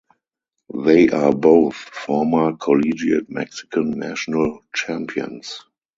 [0.83, 5.63] They are both former collegiate Mexican national champions.